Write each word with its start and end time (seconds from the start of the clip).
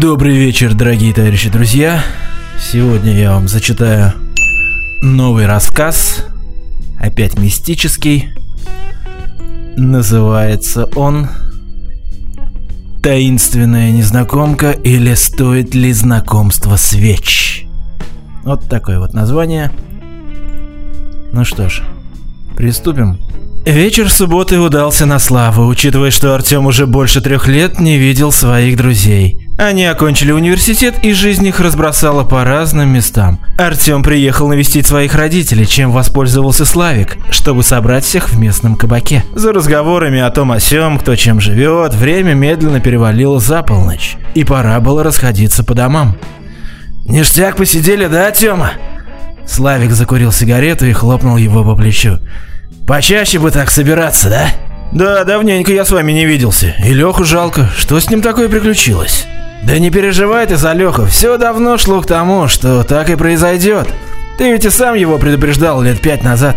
Добрый 0.00 0.38
вечер, 0.38 0.72
дорогие 0.72 1.12
товарищи 1.12 1.50
друзья. 1.50 2.02
Сегодня 2.58 3.12
я 3.12 3.32
вам 3.32 3.46
зачитаю 3.46 4.14
новый 5.02 5.44
рассказ, 5.44 6.24
опять 6.98 7.38
мистический. 7.38 8.30
Называется 9.76 10.86
он 10.96 11.28
«Таинственная 13.02 13.90
незнакомка» 13.90 14.70
или 14.70 15.12
«Стоит 15.12 15.74
ли 15.74 15.92
знакомство 15.92 16.76
свеч?» 16.76 17.66
Вот 18.44 18.66
такое 18.70 18.98
вот 18.98 19.12
название. 19.12 19.70
Ну 21.34 21.44
что 21.44 21.68
ж, 21.68 21.82
приступим. 22.56 23.18
Вечер 23.66 24.10
субботы 24.10 24.58
удался 24.58 25.04
на 25.04 25.18
славу, 25.18 25.66
учитывая, 25.66 26.10
что 26.10 26.34
Артем 26.34 26.64
уже 26.64 26.86
больше 26.86 27.20
трех 27.20 27.46
лет 27.46 27.78
не 27.78 27.98
видел 27.98 28.32
своих 28.32 28.78
друзей. 28.78 29.41
Они 29.58 29.84
окончили 29.84 30.32
университет, 30.32 30.96
и 31.02 31.12
жизнь 31.12 31.46
их 31.46 31.60
разбросала 31.60 32.24
по 32.24 32.44
разным 32.44 32.88
местам. 32.88 33.38
Артем 33.58 34.02
приехал 34.02 34.48
навестить 34.48 34.86
своих 34.86 35.14
родителей, 35.14 35.66
чем 35.66 35.92
воспользовался 35.92 36.64
Славик, 36.64 37.16
чтобы 37.30 37.62
собрать 37.62 38.04
всех 38.04 38.30
в 38.30 38.38
местном 38.38 38.76
кабаке. 38.76 39.24
За 39.34 39.52
разговорами 39.52 40.20
о 40.20 40.30
том 40.30 40.52
о 40.52 40.58
сём, 40.58 40.98
кто 40.98 41.14
чем 41.16 41.40
живет, 41.40 41.94
время 41.94 42.34
медленно 42.34 42.80
перевалило 42.80 43.38
за 43.38 43.62
полночь, 43.62 44.16
и 44.34 44.44
пора 44.44 44.80
было 44.80 45.04
расходиться 45.04 45.62
по 45.64 45.74
домам. 45.74 46.16
«Ништяк 47.04 47.56
посидели, 47.56 48.06
да, 48.06 48.30
Тёма?» 48.30 48.72
Славик 49.46 49.90
закурил 49.90 50.32
сигарету 50.32 50.86
и 50.86 50.92
хлопнул 50.92 51.36
его 51.36 51.64
по 51.64 51.76
плечу. 51.76 52.18
Почаще 52.86 53.38
бы 53.38 53.50
так 53.50 53.70
собираться, 53.70 54.28
да? 54.28 54.48
Да, 54.92 55.24
давненько 55.24 55.72
я 55.72 55.84
с 55.84 55.90
вами 55.90 56.12
не 56.12 56.26
виделся. 56.26 56.74
И 56.84 56.92
Леху 56.92 57.24
жалко. 57.24 57.70
Что 57.76 57.98
с 57.98 58.10
ним 58.10 58.20
такое 58.20 58.48
приключилось? 58.48 59.26
Да 59.62 59.78
не 59.78 59.90
переживай 59.90 60.46
ты 60.46 60.56
за 60.56 60.72
Леху. 60.72 61.06
Все 61.06 61.38
давно 61.38 61.78
шло 61.78 62.02
к 62.02 62.06
тому, 62.06 62.46
что 62.46 62.84
так 62.84 63.08
и 63.08 63.16
произойдет. 63.16 63.88
Ты 64.36 64.52
ведь 64.52 64.66
и 64.66 64.70
сам 64.70 64.94
его 64.94 65.18
предупреждал 65.18 65.80
лет 65.80 66.00
пять 66.00 66.22
назад. 66.22 66.56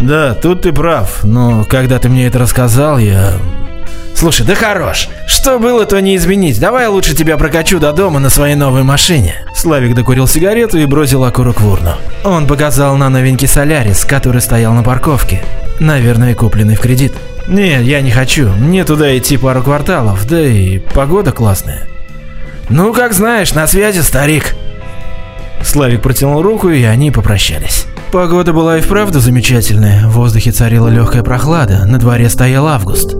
Да, 0.00 0.34
тут 0.34 0.62
ты 0.62 0.72
прав. 0.72 1.24
Но 1.24 1.64
когда 1.64 1.98
ты 1.98 2.10
мне 2.10 2.26
это 2.26 2.38
рассказал, 2.38 2.98
я 2.98 3.34
Слушай, 4.14 4.46
да 4.46 4.54
хорош. 4.54 5.08
Что 5.26 5.58
было, 5.58 5.84
то 5.84 6.00
не 6.00 6.16
изменить. 6.16 6.60
Давай 6.60 6.84
я 6.84 6.90
лучше 6.90 7.14
тебя 7.14 7.36
прокачу 7.36 7.78
до 7.78 7.92
дома 7.92 8.20
на 8.20 8.30
своей 8.30 8.54
новой 8.54 8.82
машине. 8.82 9.34
Славик 9.54 9.94
докурил 9.94 10.26
сигарету 10.26 10.78
и 10.78 10.86
бросил 10.86 11.24
окурок 11.24 11.60
в 11.60 11.68
урну. 11.68 11.96
Он 12.24 12.46
показал 12.46 12.96
на 12.96 13.08
новенький 13.10 13.48
Солярис, 13.48 14.04
который 14.04 14.40
стоял 14.40 14.72
на 14.72 14.82
парковке. 14.82 15.42
Наверное, 15.80 16.34
купленный 16.34 16.76
в 16.76 16.80
кредит. 16.80 17.12
Нет, 17.48 17.82
я 17.82 18.00
не 18.00 18.10
хочу. 18.10 18.48
Мне 18.48 18.84
туда 18.84 19.16
идти 19.18 19.36
пару 19.36 19.62
кварталов, 19.62 20.26
да 20.26 20.40
и 20.40 20.78
погода 20.78 21.32
классная. 21.32 21.86
Ну, 22.70 22.94
как 22.94 23.12
знаешь, 23.12 23.52
на 23.52 23.66
связи, 23.66 24.00
старик. 24.00 24.54
Славик 25.62 26.02
протянул 26.02 26.40
руку, 26.40 26.70
и 26.70 26.82
они 26.84 27.10
попрощались. 27.10 27.86
Погода 28.12 28.52
была 28.52 28.78
и 28.78 28.80
вправду 28.80 29.20
замечательная. 29.20 30.06
В 30.06 30.12
воздухе 30.12 30.52
царила 30.52 30.88
легкая 30.88 31.22
прохлада, 31.22 31.84
на 31.84 31.98
дворе 31.98 32.28
стоял 32.28 32.68
август. 32.68 33.14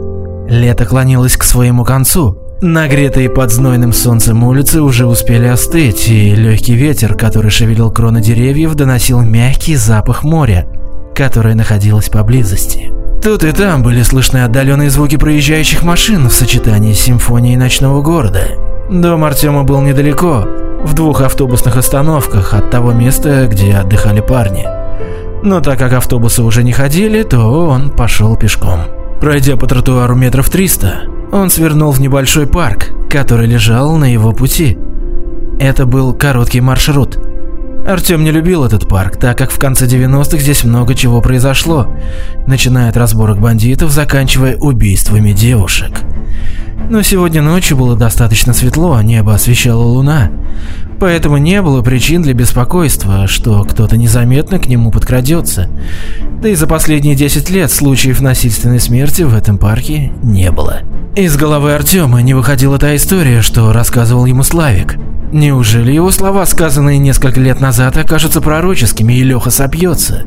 Лето 0.49 0.85
клонилось 0.85 1.37
к 1.37 1.45
своему 1.45 1.85
концу. 1.85 2.39
Нагретые 2.61 3.29
под 3.29 3.51
знойным 3.51 3.93
солнцем 3.93 4.43
улицы 4.45 4.81
уже 4.81 5.07
успели 5.07 5.47
остыть, 5.47 6.09
и 6.09 6.35
легкий 6.35 6.75
ветер, 6.75 7.15
который 7.15 7.51
шевелил 7.51 7.91
кроны 7.91 8.21
деревьев, 8.21 8.75
доносил 8.75 9.21
мягкий 9.21 9.77
запах 9.77 10.23
моря, 10.23 10.67
которое 11.15 11.55
находилось 11.55 12.09
поблизости. 12.09 12.93
Тут 13.23 13.45
и 13.45 13.53
там 13.53 13.83
были 13.83 14.03
слышны 14.03 14.45
отдаленные 14.45 14.91
звуки 14.91 15.17
проезжающих 15.17 15.83
машин 15.83 16.29
в 16.29 16.33
сочетании 16.33 16.93
с 16.93 17.01
симфонией 17.01 17.57
ночного 17.57 18.03
города. 18.03 18.49
Дом 18.91 19.25
Артема 19.25 19.65
был 19.65 19.81
недалеко, 19.81 20.47
в 20.85 20.93
двух 20.93 21.23
автобусных 21.23 21.77
остановках 21.77 22.53
от 22.53 22.71
того 22.71 22.93
места, 22.93 23.47
где 23.51 23.75
отдыхали 23.75 24.21
парни. 24.21 24.67
Но 25.43 25.61
так 25.61 25.79
как 25.79 25.95
автобусы 25.95 26.43
уже 26.43 26.63
не 26.63 26.73
ходили, 26.73 27.23
то 27.23 27.67
он 27.67 27.91
пошел 27.91 28.37
пешком. 28.37 28.81
Пройдя 29.25 29.57
по 29.57 29.67
тротуару 29.67 30.15
метров 30.15 30.51
300, 30.51 31.05
он 31.33 31.49
свернул 31.49 31.93
в 31.93 31.99
небольшой 31.99 32.47
парк, 32.47 32.91
который 33.09 33.47
лежал 33.47 33.97
на 33.97 34.05
его 34.05 34.33
пути. 34.33 34.77
Это 35.59 35.87
был 35.87 36.13
короткий 36.13 36.61
маршрут. 36.61 37.19
Артем 37.89 38.23
не 38.23 38.31
любил 38.31 38.65
этот 38.65 38.87
парк, 38.87 39.17
так 39.17 39.39
как 39.39 39.51
в 39.51 39.59
конце 39.59 39.87
90-х 39.87 40.37
здесь 40.37 40.63
много 40.65 40.95
чего 40.95 41.23
произошло, 41.23 41.91
начиная 42.47 42.91
от 42.91 42.99
разборок 42.99 43.41
бандитов, 43.41 43.93
заканчивая 43.93 44.59
убийствами 44.59 45.33
девушек. 45.33 46.03
Но 46.91 47.01
сегодня 47.01 47.41
ночью 47.41 47.79
было 47.79 47.97
достаточно 47.97 48.53
светло, 48.53 48.93
а 48.93 49.03
небо 49.03 49.33
освещала 49.33 49.85
луна. 49.85 50.33
Поэтому 51.01 51.39
не 51.39 51.61
было 51.61 51.83
причин 51.83 52.23
для 52.23 52.35
беспокойства, 52.35 53.27
что 53.27 53.65
кто-то 53.65 53.97
незаметно 53.97 54.59
к 54.59 54.67
нему 54.67 54.91
подкрадется. 54.91 55.69
Да 56.41 56.49
и 56.49 56.55
за 56.55 56.67
последние 56.67 57.15
10 57.15 57.51
лет 57.51 57.71
случаев 57.71 58.21
насильственной 58.21 58.81
смерти 58.81 59.23
в 59.23 59.35
этом 59.35 59.59
парке 59.59 60.13
не 60.23 60.51
было. 60.51 60.81
Из 61.17 61.37
головы 61.37 61.75
Артема 61.75 62.23
не 62.23 62.35
выходила 62.35 62.79
та 62.79 62.97
история, 62.97 63.43
что 63.43 63.73
рассказывал 63.73 64.27
ему 64.27 64.43
Славик. 64.43 64.97
Неужели 65.33 65.93
его 65.93 66.11
слова, 66.11 66.47
сказанные 66.47 66.99
несколько 66.99 67.41
лет 67.41 67.61
назад, 67.61 67.97
окажутся 67.97 68.41
пророческими 68.41 69.15
и 69.15 69.23
Леха 69.25 69.51
сопьется? 69.51 70.25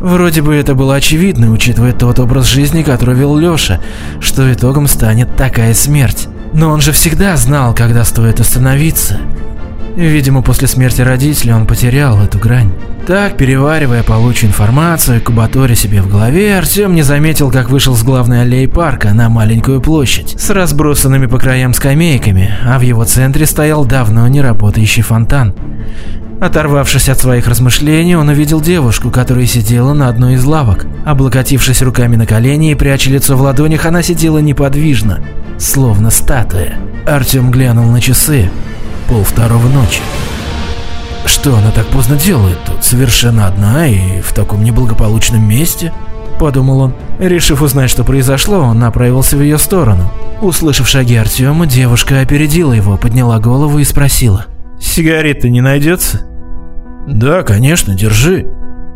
Вроде 0.00 0.42
бы 0.42 0.54
это 0.54 0.74
было 0.74 0.94
очевидно, 0.94 1.50
учитывая 1.50 1.92
тот 1.92 2.18
образ 2.20 2.46
жизни, 2.46 2.82
который 2.82 3.14
вел 3.14 3.36
Леша, 3.36 3.80
что 4.20 4.52
итогом 4.52 4.86
станет 4.86 5.34
такая 5.36 5.74
смерть. 5.74 6.28
Но 6.52 6.70
он 6.70 6.80
же 6.80 6.92
всегда 6.92 7.36
знал, 7.36 7.74
когда 7.74 8.04
стоит 8.04 8.40
остановиться. 8.40 9.18
Видимо, 9.98 10.42
после 10.42 10.68
смерти 10.68 11.00
родителей 11.00 11.52
он 11.52 11.66
потерял 11.66 12.22
эту 12.22 12.38
грань. 12.38 12.70
Так, 13.04 13.36
переваривая 13.36 14.04
полученную 14.04 14.52
информацию 14.52 15.16
и 15.16 15.20
кубаторя 15.20 15.74
себе 15.74 16.02
в 16.02 16.08
голове, 16.08 16.56
Артем 16.56 16.94
не 16.94 17.02
заметил, 17.02 17.50
как 17.50 17.68
вышел 17.68 17.96
с 17.96 18.04
главной 18.04 18.42
аллеи 18.42 18.66
парка 18.66 19.12
на 19.12 19.28
маленькую 19.28 19.80
площадь 19.80 20.36
с 20.38 20.50
разбросанными 20.50 21.26
по 21.26 21.38
краям 21.38 21.74
скамейками, 21.74 22.54
а 22.64 22.78
в 22.78 22.82
его 22.82 23.02
центре 23.02 23.44
стоял 23.44 23.84
давно 23.84 24.28
не 24.28 24.40
работающий 24.40 25.02
фонтан. 25.02 25.52
Оторвавшись 26.40 27.08
от 27.08 27.18
своих 27.18 27.48
размышлений, 27.48 28.14
он 28.14 28.28
увидел 28.28 28.60
девушку, 28.60 29.10
которая 29.10 29.46
сидела 29.46 29.94
на 29.94 30.08
одной 30.08 30.34
из 30.34 30.44
лавок. 30.44 30.86
Облокотившись 31.04 31.82
руками 31.82 32.14
на 32.14 32.24
колени 32.24 32.70
и 32.70 32.76
пряча 32.76 33.10
лицо 33.10 33.36
в 33.36 33.42
ладонях, 33.42 33.84
она 33.84 34.02
сидела 34.02 34.38
неподвижно, 34.38 35.24
словно 35.58 36.10
статуя. 36.10 36.78
Артем 37.04 37.50
глянул 37.50 37.86
на 37.86 38.00
часы 38.00 38.48
пол 39.08 39.24
второго 39.24 39.66
ночи. 39.68 40.00
Что 41.24 41.56
она 41.56 41.70
так 41.70 41.86
поздно 41.86 42.16
делает 42.16 42.58
тут, 42.64 42.84
совершенно 42.84 43.46
одна 43.46 43.86
и 43.86 44.20
в 44.20 44.32
таком 44.32 44.62
неблагополучном 44.62 45.46
месте? 45.46 45.92
Подумал 46.38 46.80
он. 46.80 46.94
Решив 47.18 47.62
узнать, 47.62 47.90
что 47.90 48.04
произошло, 48.04 48.58
он 48.58 48.78
направился 48.78 49.36
в 49.36 49.42
ее 49.42 49.58
сторону. 49.58 50.10
Услышав 50.40 50.88
шаги 50.88 51.16
Артема, 51.16 51.66
девушка 51.66 52.20
опередила 52.20 52.72
его, 52.72 52.96
подняла 52.96 53.40
голову 53.40 53.78
и 53.78 53.84
спросила. 53.84 54.46
«Сигареты 54.80 55.50
не 55.50 55.60
найдется?» 55.60 56.20
«Да, 57.08 57.42
конечно, 57.42 57.94
держи». 57.94 58.46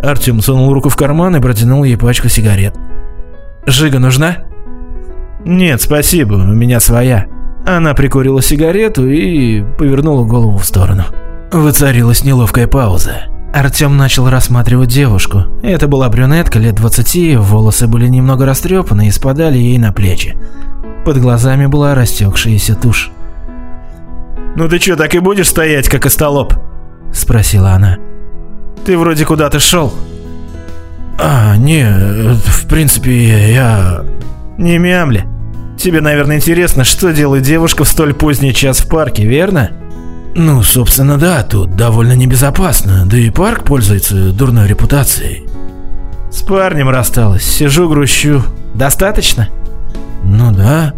Артем 0.02 0.40
сунул 0.40 0.72
руку 0.72 0.88
в 0.88 0.96
карман 0.96 1.34
и 1.36 1.40
протянул 1.40 1.82
ей 1.82 1.96
пачку 1.96 2.28
сигарет. 2.28 2.76
«Жига 3.66 3.98
нужна?» 3.98 4.44
«Нет, 5.44 5.82
спасибо, 5.82 6.34
у 6.34 6.54
меня 6.54 6.78
своя». 6.78 7.31
Она 7.66 7.94
прикурила 7.94 8.42
сигарету 8.42 9.08
и 9.08 9.62
повернула 9.78 10.24
голову 10.24 10.58
в 10.58 10.64
сторону. 10.64 11.04
Воцарилась 11.52 12.24
неловкая 12.24 12.66
пауза. 12.66 13.24
Артем 13.54 13.96
начал 13.96 14.30
рассматривать 14.30 14.88
девушку. 14.88 15.44
Это 15.62 15.86
была 15.86 16.08
брюнетка 16.08 16.58
лет 16.58 16.74
20, 16.74 17.36
волосы 17.36 17.86
были 17.86 18.08
немного 18.08 18.46
растрепаны 18.46 19.08
и 19.08 19.10
спадали 19.10 19.58
ей 19.58 19.78
на 19.78 19.92
плечи. 19.92 20.36
Под 21.04 21.18
глазами 21.18 21.66
была 21.66 21.94
растекшаяся 21.94 22.74
тушь. 22.74 23.10
«Ну 24.56 24.68
ты 24.68 24.78
чё, 24.78 24.96
так 24.96 25.14
и 25.14 25.18
будешь 25.18 25.48
стоять, 25.48 25.88
как 25.88 26.06
остолоп?»– 26.06 26.54
спросила 27.12 27.72
она. 27.72 27.98
«Ты 28.84 28.96
вроде 28.96 29.24
куда-то 29.24 29.60
шел. 29.60 29.92
«А, 31.18 31.56
не, 31.56 31.84
в 31.84 32.66
принципе, 32.68 33.52
я...» 33.52 34.04
«Не 34.58 34.78
мямли. 34.78 35.24
Тебе, 35.82 36.00
наверное, 36.00 36.36
интересно, 36.36 36.84
что 36.84 37.12
делает 37.12 37.42
девушка 37.42 37.82
в 37.82 37.88
столь 37.88 38.14
поздний 38.14 38.54
час 38.54 38.78
в 38.78 38.88
парке, 38.88 39.24
верно? 39.24 39.72
Ну, 40.36 40.62
собственно, 40.62 41.18
да, 41.18 41.42
тут 41.42 41.74
довольно 41.74 42.12
небезопасно, 42.12 43.04
да 43.04 43.18
и 43.18 43.30
парк 43.30 43.64
пользуется 43.64 44.30
дурной 44.30 44.68
репутацией. 44.68 45.44
С 46.30 46.42
парнем 46.42 46.88
рассталась, 46.88 47.42
сижу 47.42 47.88
грущу. 47.88 48.44
Достаточно? 48.74 49.48
Ну 50.22 50.52
да. 50.52 50.94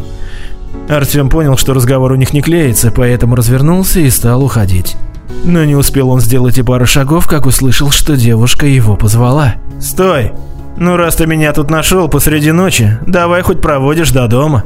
Артем 0.90 1.30
понял, 1.30 1.56
что 1.56 1.72
разговор 1.72 2.12
у 2.12 2.16
них 2.16 2.34
не 2.34 2.42
клеится, 2.42 2.92
поэтому 2.94 3.36
развернулся 3.36 4.00
и 4.00 4.10
стал 4.10 4.44
уходить. 4.44 4.96
Но 5.44 5.64
не 5.64 5.76
успел 5.76 6.10
он 6.10 6.20
сделать 6.20 6.58
и 6.58 6.62
пару 6.62 6.84
шагов, 6.84 7.26
как 7.26 7.46
услышал, 7.46 7.90
что 7.90 8.18
девушка 8.18 8.66
его 8.66 8.96
позвала. 8.96 9.54
«Стой! 9.80 10.32
Ну 10.76 10.98
раз 10.98 11.16
ты 11.16 11.26
меня 11.26 11.54
тут 11.54 11.70
нашел 11.70 12.06
посреди 12.08 12.52
ночи, 12.52 12.98
давай 13.06 13.40
хоть 13.40 13.62
проводишь 13.62 14.10
до 14.10 14.28
дома». 14.28 14.64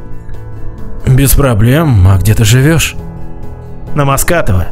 «Без 1.06 1.34
проблем. 1.34 2.06
А 2.08 2.18
где 2.18 2.34
ты 2.34 2.44
живешь?» 2.44 2.96
«На 3.94 4.04
Маскатово». 4.04 4.66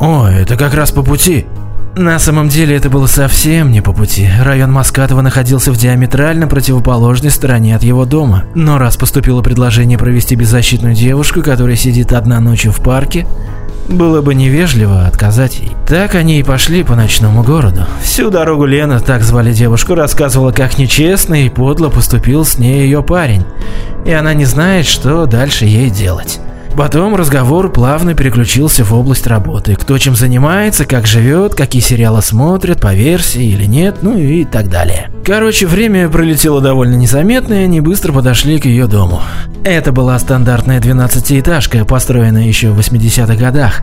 «О, 0.00 0.26
это 0.26 0.56
как 0.56 0.74
раз 0.74 0.90
по 0.90 1.02
пути. 1.02 1.46
На 1.98 2.20
самом 2.20 2.48
деле 2.48 2.76
это 2.76 2.90
было 2.90 3.06
совсем 3.06 3.72
не 3.72 3.80
по 3.80 3.92
пути. 3.92 4.30
Район 4.40 4.70
Маскатова 4.70 5.20
находился 5.20 5.72
в 5.72 5.76
диаметрально 5.76 6.46
противоположной 6.46 7.32
стороне 7.32 7.74
от 7.74 7.82
его 7.82 8.04
дома. 8.04 8.44
Но 8.54 8.78
раз 8.78 8.96
поступило 8.96 9.42
предложение 9.42 9.98
провести 9.98 10.36
беззащитную 10.36 10.94
девушку, 10.94 11.42
которая 11.42 11.74
сидит 11.74 12.12
одна 12.12 12.38
ночью 12.38 12.70
в 12.70 12.80
парке, 12.80 13.26
было 13.88 14.22
бы 14.22 14.36
невежливо 14.36 15.06
отказать 15.06 15.58
ей. 15.58 15.72
Так 15.88 16.14
они 16.14 16.38
и 16.38 16.44
пошли 16.44 16.84
по 16.84 16.94
ночному 16.94 17.42
городу. 17.42 17.84
Всю 18.00 18.30
дорогу 18.30 18.64
Лена, 18.64 19.00
так 19.00 19.24
звали 19.24 19.52
девушку, 19.52 19.96
рассказывала, 19.96 20.52
как 20.52 20.78
нечестно 20.78 21.46
и 21.46 21.48
подло 21.48 21.88
поступил 21.88 22.44
с 22.44 22.58
ней 22.58 22.84
ее 22.84 23.02
парень. 23.02 23.44
И 24.06 24.12
она 24.12 24.34
не 24.34 24.44
знает, 24.44 24.86
что 24.86 25.26
дальше 25.26 25.64
ей 25.64 25.90
делать. 25.90 26.38
Потом 26.76 27.16
разговор 27.16 27.72
плавно 27.72 28.14
переключился 28.14 28.84
в 28.84 28.92
область 28.92 29.26
работы. 29.26 29.74
Кто 29.74 29.98
чем 29.98 30.14
занимается, 30.14 30.84
как 30.84 31.06
живет, 31.06 31.54
какие 31.54 31.82
сериалы 31.82 32.22
смотрят, 32.22 32.80
по 32.80 32.94
версии 32.94 33.44
или 33.44 33.64
нет, 33.64 33.96
ну 34.02 34.16
и 34.16 34.44
так 34.44 34.68
далее. 34.68 35.10
Короче, 35.24 35.66
время 35.66 36.08
пролетело 36.08 36.60
довольно 36.60 36.94
незаметно, 36.94 37.54
и 37.54 37.64
они 37.64 37.80
быстро 37.80 38.12
подошли 38.12 38.58
к 38.58 38.64
ее 38.64 38.86
дому. 38.86 39.20
Это 39.64 39.92
была 39.92 40.18
стандартная 40.18 40.80
12-этажка, 40.80 41.84
построенная 41.84 42.46
еще 42.46 42.70
в 42.70 42.78
80-х 42.78 43.34
годах. 43.34 43.82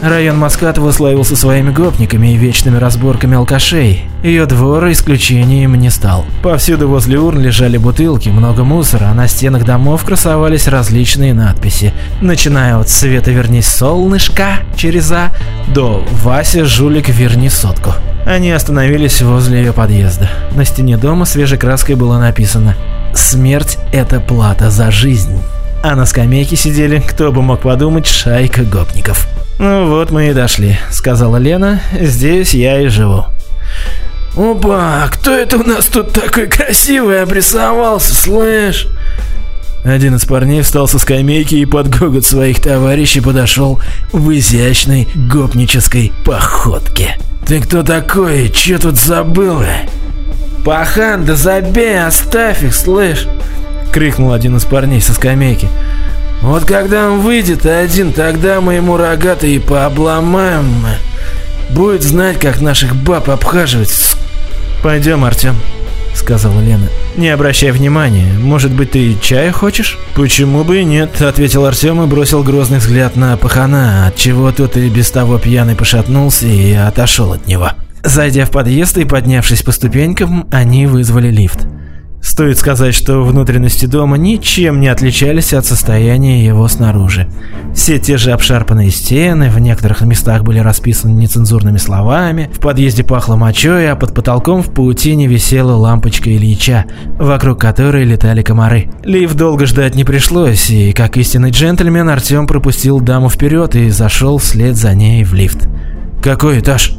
Район 0.00 0.38
Маскатова 0.38 0.92
славился 0.92 1.34
своими 1.34 1.70
гопниками 1.72 2.32
и 2.32 2.36
вечными 2.36 2.76
разборками 2.76 3.36
алкашей. 3.36 4.04
Ее 4.22 4.46
двор 4.46 4.90
исключением 4.90 5.74
не 5.74 5.90
стал. 5.90 6.24
Повсюду 6.42 6.88
возле 6.88 7.18
урн 7.18 7.40
лежали 7.40 7.78
бутылки, 7.78 8.28
много 8.28 8.62
мусора, 8.62 9.08
а 9.10 9.14
на 9.14 9.26
стенах 9.26 9.64
домов 9.64 10.04
красовались 10.04 10.68
различные 10.68 11.34
надписи, 11.34 11.92
начиная 12.20 12.76
от 12.76 12.88
«Света 12.88 13.30
вернись 13.30 13.68
солнышко» 13.68 14.58
через 14.76 15.10
«А» 15.12 15.32
до 15.74 16.04
«Вася, 16.22 16.64
жулик, 16.64 17.08
верни 17.08 17.48
сотку». 17.48 17.94
Они 18.26 18.50
остановились 18.50 19.22
возле 19.22 19.58
ее 19.58 19.72
подъезда. 19.72 20.28
На 20.54 20.64
стене 20.64 20.96
дома 20.96 21.24
свежей 21.24 21.58
краской 21.58 21.94
было 21.94 22.18
написано 22.18 22.76
«Смерть– 23.14 23.78
это 23.92 24.20
плата 24.20 24.70
за 24.70 24.90
жизнь». 24.90 25.40
А 25.82 25.94
на 25.94 26.06
скамейке 26.06 26.56
сидели, 26.56 27.00
кто 27.00 27.30
бы 27.30 27.40
мог 27.40 27.60
подумать, 27.62 28.06
шайка 28.06 28.62
гопников. 28.62 29.28
«Ну 29.58 29.88
вот 29.88 30.10
мы 30.10 30.28
и 30.28 30.34
дошли»,— 30.34 30.78
сказала 30.90 31.36
Лена. 31.36 31.80
«Здесь 31.98 32.52
я 32.54 32.80
и 32.80 32.88
живу». 32.88 33.24
«Опа, 34.36 35.08
кто 35.10 35.32
это 35.32 35.56
у 35.56 35.64
нас 35.64 35.86
тут 35.86 36.12
такой 36.12 36.46
красивый 36.46 37.22
обрисовался, 37.22 38.14
слышь?» 38.14 38.86
Один 39.84 40.16
из 40.16 40.24
парней 40.24 40.62
встал 40.62 40.88
со 40.88 40.98
скамейки 40.98 41.54
и 41.54 41.64
под 41.64 41.88
гогот 41.88 42.24
своих 42.24 42.60
товарищей 42.60 43.20
подошел 43.20 43.80
в 44.12 44.30
изящной 44.32 45.08
гопнической 45.14 46.12
походке. 46.24 47.16
«Ты 47.46 47.60
кто 47.60 47.82
такой? 47.82 48.50
Че 48.50 48.78
тут 48.78 48.98
забыл?» 48.98 49.62
«Пахан, 50.64 51.24
да 51.24 51.34
забей, 51.34 52.04
оставь 52.04 52.62
их, 52.62 52.74
слышь!»— 52.74 53.26
крикнул 53.92 54.32
один 54.32 54.56
из 54.56 54.64
парней 54.64 55.00
со 55.00 55.14
скамейки. 55.14 55.68
Вот 56.40 56.64
когда 56.64 57.10
он 57.10 57.20
выйдет 57.20 57.66
один, 57.66 58.12
тогда 58.12 58.60
мы 58.60 58.74
ему 58.74 58.96
рогатые 58.96 59.56
и 59.56 59.58
пообломаем. 59.58 60.86
Будет 61.70 62.02
знать, 62.02 62.38
как 62.38 62.60
наших 62.60 62.94
баб 62.94 63.28
обхаживать. 63.28 64.16
Пойдем, 64.82 65.24
Артем, 65.24 65.56
сказала 66.18 66.60
Лена. 66.60 66.88
Не 67.16 67.28
обращай 67.28 67.70
внимания, 67.70 68.32
может 68.38 68.72
быть 68.72 68.92
ты 68.92 69.16
чая 69.20 69.52
хочешь? 69.52 69.98
Почему 70.14 70.64
бы 70.64 70.80
и 70.80 70.84
нет, 70.84 71.20
ответил 71.22 71.64
Артем 71.64 72.02
и 72.02 72.06
бросил 72.06 72.42
грозный 72.42 72.78
взгляд 72.78 73.16
на 73.16 73.36
пахана, 73.36 74.06
от 74.06 74.16
чего 74.16 74.52
тот 74.52 74.76
и 74.76 74.88
без 74.88 75.10
того 75.10 75.38
пьяный 75.38 75.76
пошатнулся 75.76 76.46
и 76.46 76.72
отошел 76.72 77.32
от 77.32 77.46
него. 77.46 77.70
Зайдя 78.04 78.44
в 78.44 78.50
подъезд 78.50 78.96
и 78.98 79.04
поднявшись 79.04 79.62
по 79.62 79.72
ступенькам, 79.72 80.46
они 80.50 80.86
вызвали 80.86 81.30
лифт. 81.30 81.66
Стоит 82.20 82.58
сказать, 82.58 82.94
что 82.94 83.22
внутренности 83.22 83.86
дома 83.86 84.16
ничем 84.16 84.80
не 84.80 84.88
отличались 84.88 85.52
от 85.52 85.66
состояния 85.66 86.44
его 86.44 86.66
снаружи. 86.66 87.28
Все 87.74 87.98
те 87.98 88.16
же 88.16 88.32
обшарпанные 88.32 88.90
стены, 88.90 89.50
в 89.50 89.58
некоторых 89.60 90.00
местах 90.00 90.42
были 90.42 90.58
расписаны 90.58 91.12
нецензурными 91.12 91.78
словами, 91.78 92.50
в 92.52 92.60
подъезде 92.60 93.04
пахло 93.04 93.36
мочой, 93.36 93.90
а 93.90 93.96
под 93.96 94.14
потолком 94.14 94.62
в 94.62 94.72
паутине 94.72 95.28
висела 95.28 95.74
лампочка 95.74 96.30
Ильича, 96.30 96.86
вокруг 97.18 97.60
которой 97.60 98.04
летали 98.04 98.42
комары. 98.42 98.90
Лифт 99.04 99.36
долго 99.36 99.66
ждать 99.66 99.94
не 99.94 100.04
пришлось, 100.04 100.70
и 100.70 100.92
как 100.92 101.16
истинный 101.16 101.50
джентльмен 101.50 102.08
Артем 102.08 102.46
пропустил 102.46 103.00
даму 103.00 103.30
вперед 103.30 103.76
и 103.76 103.90
зашел 103.90 104.38
вслед 104.38 104.74
за 104.76 104.92
ней 104.94 105.22
в 105.24 105.34
лифт. 105.34 105.68
«Какой 106.22 106.58
этаж?» 106.58 106.94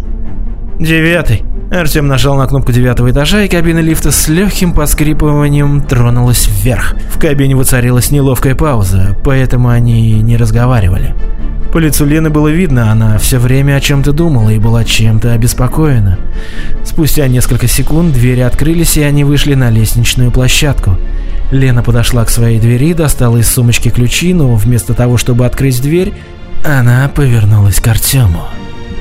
«Девятый», 0.79 1.43
Артем 1.71 2.07
нажал 2.07 2.35
на 2.35 2.47
кнопку 2.47 2.71
девятого 2.71 3.11
этажа, 3.11 3.43
и 3.43 3.47
кабина 3.47 3.77
лифта 3.79 4.11
с 4.11 4.27
легким 4.27 4.73
поскрипыванием 4.73 5.81
тронулась 5.81 6.47
вверх. 6.47 6.95
В 7.13 7.19
кабине 7.19 7.55
воцарилась 7.55 8.09
неловкая 8.09 8.55
пауза, 8.55 9.15
поэтому 9.23 9.69
они 9.69 10.19
не 10.21 10.35
разговаривали. 10.35 11.13
По 11.71 11.77
лицу 11.77 12.05
Лены 12.05 12.31
было 12.31 12.47
видно, 12.47 12.91
она 12.91 13.19
все 13.19 13.37
время 13.37 13.75
о 13.75 13.81
чем-то 13.81 14.11
думала 14.11 14.49
и 14.49 14.57
была 14.57 14.83
чем-то 14.83 15.33
обеспокоена. 15.33 16.17
Спустя 16.83 17.27
несколько 17.27 17.67
секунд 17.67 18.13
двери 18.13 18.39
открылись, 18.39 18.97
и 18.97 19.03
они 19.03 19.23
вышли 19.23 19.53
на 19.53 19.69
лестничную 19.69 20.31
площадку. 20.31 20.97
Лена 21.51 21.83
подошла 21.83 22.25
к 22.25 22.29
своей 22.29 22.59
двери, 22.59 22.93
достала 22.93 23.37
из 23.37 23.47
сумочки 23.47 23.89
ключи, 23.89 24.33
но 24.33 24.55
вместо 24.55 24.95
того, 24.95 25.17
чтобы 25.17 25.45
открыть 25.45 25.79
дверь, 25.83 26.13
она 26.65 27.07
повернулась 27.13 27.79
к 27.79 27.87
Артему. 27.87 28.47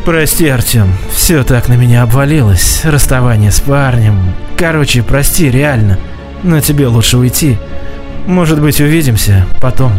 Прости, 0.09 0.49
Артем, 0.49 0.95
все 1.15 1.45
так 1.45 1.69
на 1.69 1.75
меня 1.75 2.03
обвалилось. 2.03 2.81
Расставание 2.83 3.53
с 3.53 3.61
парнем. 3.61 4.19
Короче, 4.57 5.03
прости, 5.03 5.51
реально. 5.51 5.99
Но 6.43 6.63
тебе 6.63 6.87
лучше 6.87 7.19
уйти. 7.19 7.59
Может 8.27 8.59
быть, 8.59 8.81
увидимся 8.81 9.45
потом, 9.61 9.93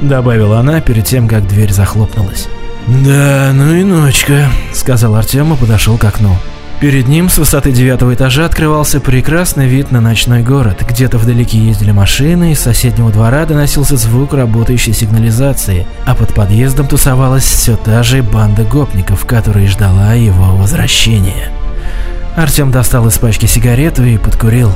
добавила 0.00 0.58
она 0.58 0.80
перед 0.80 1.04
тем, 1.04 1.28
как 1.28 1.46
дверь 1.46 1.72
захлопнулась. 1.72 2.48
Да, 2.88 3.52
ну 3.54 3.72
и 3.72 3.84
ночка, 3.84 4.48
сказал 4.74 5.14
Артем 5.14 5.54
и 5.54 5.56
подошел 5.56 5.96
к 5.96 6.02
окну. 6.06 6.36
Перед 6.82 7.06
ним 7.06 7.28
с 7.28 7.38
высоты 7.38 7.70
девятого 7.70 8.12
этажа 8.12 8.44
открывался 8.44 8.98
прекрасный 8.98 9.68
вид 9.68 9.92
на 9.92 10.00
ночной 10.00 10.42
город. 10.42 10.82
Где-то 10.84 11.16
вдалеке 11.16 11.56
ездили 11.56 11.92
машины, 11.92 12.50
из 12.50 12.58
соседнего 12.58 13.12
двора 13.12 13.46
доносился 13.46 13.96
звук 13.96 14.34
работающей 14.34 14.92
сигнализации, 14.92 15.86
а 16.06 16.16
под 16.16 16.34
подъездом 16.34 16.88
тусовалась 16.88 17.44
все 17.44 17.76
та 17.76 18.02
же 18.02 18.24
банда 18.24 18.64
гопников, 18.64 19.26
которая 19.26 19.68
ждала 19.68 20.14
его 20.14 20.56
возвращения. 20.56 21.52
Артем 22.34 22.72
достал 22.72 23.06
из 23.06 23.16
пачки 23.16 23.46
сигарету 23.46 24.04
и 24.04 24.18
подкурил. 24.18 24.72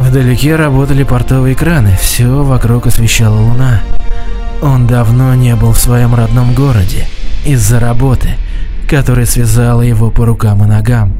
Вдалеке 0.00 0.56
работали 0.56 1.04
портовые 1.04 1.54
краны, 1.54 1.96
все 2.02 2.42
вокруг 2.42 2.88
освещала 2.88 3.38
луна. 3.38 3.80
Он 4.60 4.88
давно 4.88 5.36
не 5.36 5.54
был 5.54 5.70
в 5.70 5.78
своем 5.78 6.16
родном 6.16 6.52
городе 6.52 7.06
из-за 7.44 7.78
работы– 7.78 8.30
которая 8.92 9.24
связала 9.24 9.80
его 9.80 10.10
по 10.10 10.26
рукам 10.26 10.62
и 10.64 10.66
ногам. 10.66 11.14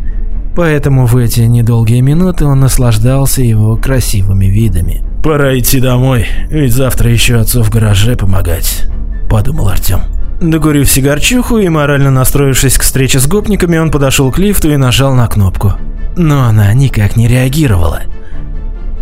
Поэтому 0.54 1.06
в 1.06 1.16
эти 1.16 1.40
недолгие 1.40 2.02
минуты 2.02 2.44
он 2.44 2.60
наслаждался 2.60 3.40
его 3.40 3.76
красивыми 3.76 4.44
видами. 4.44 5.02
«Пора 5.24 5.58
идти 5.58 5.80
домой, 5.80 6.26
ведь 6.50 6.74
завтра 6.74 7.10
еще 7.10 7.36
отцу 7.36 7.62
в 7.62 7.70
гараже 7.70 8.14
помогать»,– 8.14 8.86
подумал 9.30 9.68
Артем. 9.68 10.02
Докурив 10.42 10.90
сигарчуху 10.90 11.56
и 11.56 11.70
морально 11.70 12.10
настроившись 12.10 12.76
к 12.76 12.82
встрече 12.82 13.18
с 13.20 13.26
гопниками, 13.26 13.78
он 13.78 13.90
подошел 13.90 14.30
к 14.30 14.38
лифту 14.38 14.70
и 14.70 14.76
нажал 14.76 15.14
на 15.14 15.26
кнопку. 15.26 15.72
Но 16.14 16.44
она 16.44 16.74
никак 16.74 17.16
не 17.16 17.26
реагировала. 17.26 18.02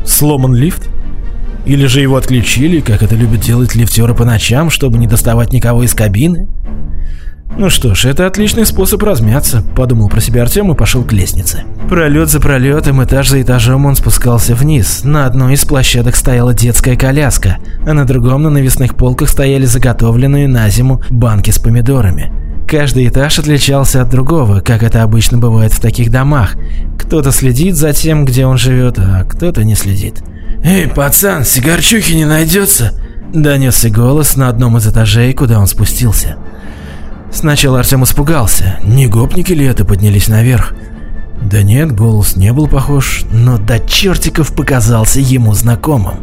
Сломан 0.07 0.55
лифт? 0.55 0.89
Или 1.67 1.87
же 1.87 2.03
его 2.03 2.15
отключили, 2.15 2.79
как 2.79 3.03
это 3.03 3.17
любят 3.17 3.41
делать 3.41 3.75
лифтеры 3.75 4.15
по 4.15 4.25
ночам, 4.25 4.71
чтобы 4.71 4.99
не 4.99 5.09
доставать 5.09 5.53
никого 5.53 5.83
из 5.83 5.93
кабины? 5.93 6.47
Ну 7.59 7.69
что 7.69 7.95
ж, 7.95 8.07
это 8.07 8.27
отличный 8.27 8.65
способ 8.65 9.03
размяться, 9.03 9.63
подумал 9.77 10.09
про 10.09 10.21
себя 10.21 10.43
Артем 10.43 10.73
и 10.73 10.77
пошел 10.77 11.03
к 11.03 11.13
лестнице. 11.13 11.65
Пролет 11.89 12.31
за 12.31 12.41
пролетом, 12.41 13.03
этаж 13.03 13.29
за 13.29 13.43
этажом 13.43 13.87
он 13.87 13.97
спускался 13.97 14.55
вниз. 14.55 15.03
На 15.05 15.27
одной 15.27 15.55
из 15.55 15.65
площадок 15.65 16.17
стояла 16.17 16.55
детская 16.55 16.97
коляска, 16.97 17.59
а 17.87 17.93
на 17.93 18.07
другом 18.07 18.45
на 18.45 18.51
навесных 18.51 18.95
полках 18.97 19.29
стояли 19.29 19.65
заготовленные 19.65 20.49
на 20.49 20.69
зиму 20.71 21.03
банки 21.11 21.51
с 21.51 21.59
помидорами. 21.59 22.33
Каждый 22.69 23.09
этаж 23.09 23.39
отличался 23.41 24.01
от 24.01 24.11
другого, 24.11 24.61
как 24.61 24.85
это 24.85 25.03
обычно 25.03 25.39
бывает 25.39 25.73
в 25.73 25.81
таких 25.81 26.11
домах. 26.11 26.55
Кто-то 26.99 27.33
следит 27.33 27.75
за 27.75 27.93
тем, 27.93 28.25
где 28.25 28.47
он 28.47 28.59
живет, 28.59 28.97
а 28.99 29.25
кто-то 29.25 29.65
не 29.65 29.75
следит. 29.75 30.23
«Эй, 30.63 30.87
пацан, 30.87 31.45
сигарчухи 31.45 32.13
не 32.13 32.27
найдется?» 32.27 32.93
Донесся 33.35 33.91
голос 33.91 34.37
на 34.37 34.49
одном 34.49 34.77
из 34.77 34.87
этажей, 34.87 35.33
куда 35.33 35.59
он 35.59 35.67
спустился. 35.67 36.37
Сначала 37.33 37.79
Артем 37.79 38.05
испугался, 38.05 38.79
не 38.83 39.07
гопники 39.07 39.53
ли 39.53 39.65
это 39.65 39.85
поднялись 39.85 40.29
наверх. 40.29 40.75
Да 41.41 41.63
нет, 41.63 41.93
голос 41.93 42.37
не 42.37 42.53
был 42.53 42.69
похож, 42.69 43.25
но 43.31 43.57
до 43.57 43.79
чертиков 43.79 44.55
показался 44.55 45.21
ему 45.21 45.55
знакомым. 45.55 46.17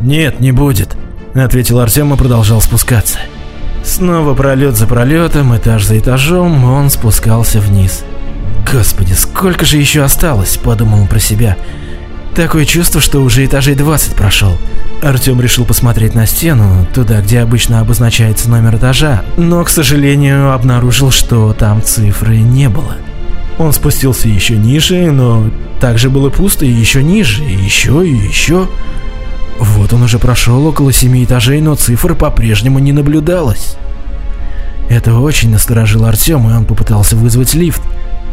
«Нет, 0.00 0.40
не 0.40 0.52
будет»,— 0.52 0.96
ответил 1.34 1.80
Артем 1.80 2.12
и 2.12 2.16
продолжал 2.16 2.60
спускаться. 2.60 3.18
Снова 3.82 4.34
пролет 4.34 4.76
за 4.76 4.86
пролетом, 4.86 5.56
этаж 5.56 5.84
за 5.84 5.98
этажом, 5.98 6.64
он 6.64 6.90
спускался 6.90 7.60
вниз. 7.60 8.04
«Господи, 8.70 9.12
сколько 9.12 9.64
же 9.64 9.78
еще 9.78 10.02
осталось?»– 10.02 10.56
подумал 10.62 11.00
он 11.02 11.06
про 11.06 11.18
себя. 11.18 11.56
Такое 12.34 12.64
чувство, 12.64 13.00
что 13.00 13.20
уже 13.20 13.44
этажей 13.44 13.74
20 13.74 14.14
прошел. 14.14 14.58
Артем 15.02 15.40
решил 15.40 15.64
посмотреть 15.64 16.14
на 16.14 16.26
стену, 16.26 16.86
туда, 16.94 17.20
где 17.20 17.40
обычно 17.40 17.80
обозначается 17.80 18.48
номер 18.48 18.76
этажа, 18.76 19.22
но, 19.36 19.62
к 19.64 19.68
сожалению, 19.68 20.52
обнаружил, 20.52 21.10
что 21.10 21.52
там 21.52 21.82
цифры 21.82 22.38
не 22.38 22.68
было. 22.68 22.96
Он 23.58 23.72
спустился 23.72 24.28
еще 24.28 24.56
ниже, 24.56 25.10
но 25.10 25.50
также 25.80 26.10
было 26.10 26.30
пусто 26.30 26.64
и 26.64 26.70
еще 26.70 27.02
ниже, 27.02 27.44
и 27.44 27.52
еще, 27.52 28.06
и 28.06 28.12
еще. 28.12 28.68
Вот 29.58 29.92
он 29.92 30.02
уже 30.02 30.18
прошел 30.18 30.66
около 30.66 30.92
семи 30.92 31.24
этажей, 31.24 31.60
но 31.60 31.74
цифр 31.74 32.14
по-прежнему 32.14 32.78
не 32.78 32.92
наблюдалось. 32.92 33.76
Это 34.88 35.14
очень 35.18 35.50
насторожило 35.50 36.08
Артема, 36.08 36.52
и 36.52 36.54
он 36.54 36.64
попытался 36.64 37.16
вызвать 37.16 37.54
лифт, 37.54 37.82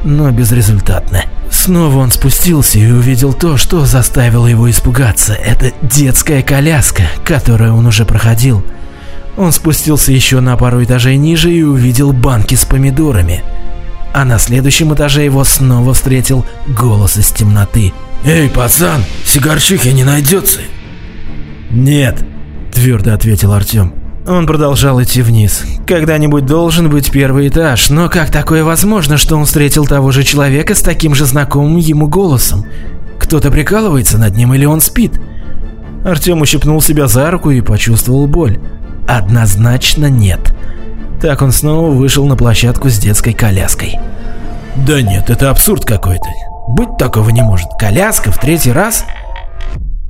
но 0.03 0.31
безрезультатно. 0.31 1.24
Снова 1.50 1.98
он 1.98 2.12
спустился 2.12 2.79
и 2.79 2.89
увидел 2.89 3.34
то, 3.34 3.58
что 3.58 3.86
заставило 3.86 4.48
его 4.48 4.70
испугаться. 4.70 5.34
Это 5.34 5.74
детская 5.81 6.41
коляска, 6.41 7.03
которую 7.25 7.75
он 7.75 7.86
уже 7.86 8.05
проходил. 8.05 8.65
Он 9.38 9.51
спустился 9.51 10.12
еще 10.12 10.39
на 10.39 10.58
пару 10.58 10.84
этажей 10.84 11.17
ниже 11.17 11.51
и 11.51 11.62
увидел 11.62 12.13
банки 12.13 12.55
с 12.55 12.65
помидорами. 12.65 13.43
А 14.13 14.25
на 14.25 14.39
следующем 14.39 14.93
этаже 14.93 15.24
его 15.24 15.43
снова 15.43 15.93
встретил 15.93 16.46
голос 16.67 17.17
из 17.17 17.31
темноты. 17.31 17.93
«Эй, 18.25 18.50
пацан, 18.50 19.03
сигарчихи 19.25 19.89
не 19.89 20.03
найдется?» 20.03 20.60
«Нет»,– 21.70 22.24
твердо 22.74 23.13
ответил 23.13 23.53
Артем. 23.53 24.00
Он 24.27 24.45
продолжал 24.45 25.01
идти 25.01 25.21
вниз. 25.21 25.63
Когда-нибудь 25.87 26.45
должен 26.45 26.89
быть 26.89 27.11
первый 27.11 27.47
этаж, 27.47 27.89
но 27.89 28.07
как 28.07 28.31
такое 28.31 28.63
возможно, 28.63 29.17
что 29.17 29.35
он 29.35 29.45
встретил 29.45 29.85
того 29.87 30.11
же 30.11 30.23
человека 30.23 30.75
с 30.75 30.81
таким 30.81 31.15
же 31.15 31.25
знакомым 31.25 31.77
ему 31.77 32.07
голосом? 32.07 32.65
Кто-то 33.19 33.49
прикалывается 33.49 34.17
над 34.17 34.37
ним 34.37 34.53
или 34.53 34.65
он 34.65 34.79
спит? 34.79 35.19
Артем 36.05 36.41
ущипнул 36.41 36.81
себя 36.81 37.07
за 37.07 37.31
руку 37.31 37.49
и 37.49 37.61
почувствовал 37.61 38.27
боль. 38.27 38.59
Однозначно 39.07 40.05
нет. 40.05 40.53
Так 41.21 41.41
он 41.41 41.51
снова 41.51 41.91
вышел 41.91 42.25
на 42.25 42.35
площадку 42.35 42.89
с 42.89 42.97
детской 42.97 43.33
коляской. 43.33 43.99
Да 44.75 45.01
нет, 45.01 45.29
это 45.29 45.49
абсурд 45.49 45.85
какой-то. 45.85 46.27
Быть 46.69 46.97
такого 46.97 47.29
не 47.29 47.41
может. 47.41 47.69
Коляска 47.79 48.31
в 48.31 48.39
третий 48.39 48.71
раз? 48.71 49.03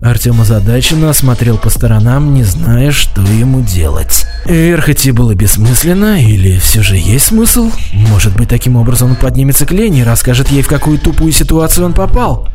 Артем 0.01 0.41
озадаченно 0.41 1.11
осмотрел 1.11 1.59
по 1.59 1.69
сторонам, 1.69 2.33
не 2.33 2.43
зная, 2.43 2.89
что 2.89 3.21
ему 3.21 3.61
делать. 3.61 4.25
Вверх 4.45 4.89
идти 4.89 5.11
было 5.11 5.35
бессмысленно, 5.35 6.19
или 6.19 6.57
все 6.57 6.81
же 6.81 6.97
есть 6.97 7.27
смысл? 7.27 7.69
Может 7.93 8.35
быть, 8.35 8.49
таким 8.49 8.77
образом 8.77 9.11
он 9.11 9.15
поднимется 9.15 9.67
к 9.67 9.71
Лене 9.71 9.99
и 9.99 10.03
расскажет 10.03 10.49
ей, 10.49 10.63
в 10.63 10.67
какую 10.67 10.97
тупую 10.97 11.31
ситуацию 11.31 11.85
он 11.85 11.93
попал? 11.93 12.49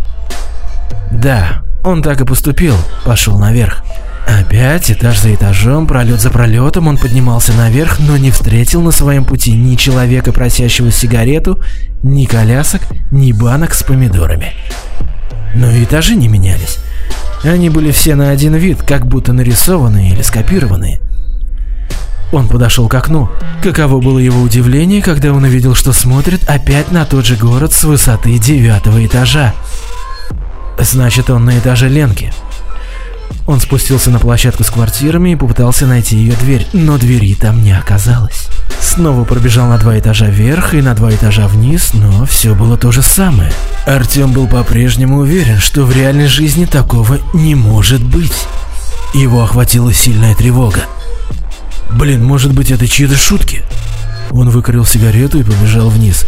Да, 1.12 1.62
он 1.84 2.02
так 2.02 2.20
и 2.20 2.24
поступил, 2.24 2.74
пошел 3.04 3.38
наверх. 3.38 3.84
Опять 4.26 4.90
этаж 4.90 5.20
за 5.20 5.32
этажом, 5.32 5.86
пролет 5.86 6.20
за 6.20 6.30
пролетом 6.30 6.88
он 6.88 6.98
поднимался 6.98 7.52
наверх, 7.52 8.00
но 8.00 8.16
не 8.16 8.32
встретил 8.32 8.82
на 8.82 8.90
своем 8.90 9.24
пути 9.24 9.52
ни 9.52 9.76
человека, 9.76 10.32
просящего 10.32 10.90
сигарету, 10.90 11.62
ни 12.02 12.24
колясок, 12.24 12.82
ни 13.12 13.30
банок 13.30 13.72
с 13.72 13.84
помидорами. 13.84 14.52
Но 15.54 15.70
этажи 15.70 16.16
не 16.16 16.26
менялись. 16.26 16.78
Они 17.42 17.70
были 17.70 17.90
все 17.90 18.14
на 18.14 18.30
один 18.30 18.54
вид, 18.54 18.82
как 18.82 19.06
будто 19.06 19.32
нарисованные 19.32 20.12
или 20.12 20.22
скопированные. 20.22 21.00
Он 22.32 22.48
подошел 22.48 22.88
к 22.88 22.94
окну. 22.94 23.28
Каково 23.62 24.00
было 24.00 24.18
его 24.18 24.40
удивление, 24.42 25.00
когда 25.00 25.32
он 25.32 25.44
увидел, 25.44 25.74
что 25.74 25.92
смотрит 25.92 26.48
опять 26.48 26.90
на 26.90 27.04
тот 27.04 27.24
же 27.24 27.36
город 27.36 27.72
с 27.72 27.84
высоты 27.84 28.38
девятого 28.38 29.04
этажа. 29.04 29.54
Значит, 30.78 31.30
он 31.30 31.44
на 31.44 31.58
этаже 31.58 31.88
Ленки. 31.88 32.32
Он 33.46 33.60
спустился 33.60 34.10
на 34.10 34.18
площадку 34.18 34.64
с 34.64 34.70
квартирами 34.70 35.30
и 35.30 35.36
попытался 35.36 35.86
найти 35.86 36.16
ее 36.16 36.34
дверь, 36.34 36.66
но 36.72 36.98
двери 36.98 37.34
там 37.34 37.62
не 37.62 37.72
оказалось. 37.72 38.48
Снова 38.80 39.24
пробежал 39.24 39.68
на 39.68 39.78
два 39.78 39.98
этажа 39.98 40.26
вверх 40.26 40.74
и 40.74 40.82
на 40.82 40.94
два 40.94 41.12
этажа 41.12 41.46
вниз, 41.46 41.90
но 41.94 42.26
все 42.26 42.54
было 42.54 42.76
то 42.76 42.90
же 42.90 43.02
самое. 43.02 43.52
Артем 43.86 44.32
был 44.32 44.48
по-прежнему 44.48 45.18
уверен, 45.18 45.58
что 45.58 45.84
в 45.84 45.94
реальной 45.94 46.26
жизни 46.26 46.64
такого 46.64 47.18
не 47.32 47.54
может 47.54 48.02
быть. 48.02 48.46
Его 49.14 49.42
охватила 49.42 49.92
сильная 49.92 50.34
тревога. 50.34 50.80
Блин, 51.90 52.24
может 52.24 52.52
быть 52.52 52.70
это 52.70 52.88
чьи-то 52.88 53.16
шутки? 53.16 53.62
Он 54.30 54.50
выкурил 54.50 54.84
сигарету 54.84 55.38
и 55.38 55.44
побежал 55.44 55.88
вниз. 55.88 56.26